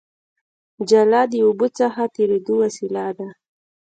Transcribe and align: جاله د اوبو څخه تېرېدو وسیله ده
جاله 0.89 1.21
د 1.31 1.33
اوبو 1.45 1.67
څخه 1.79 2.01
تېرېدو 2.15 2.53
وسیله 2.63 3.05
ده 3.17 3.29